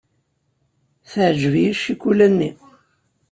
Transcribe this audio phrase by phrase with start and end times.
[1.11, 2.51] Teɛjeb-iyi ccikula-nni.